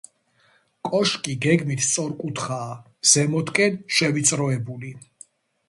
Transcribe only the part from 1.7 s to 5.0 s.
სწორკუთხაა, ზემოთკენ შევიწროებული.